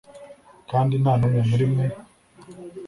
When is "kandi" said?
0.71-0.93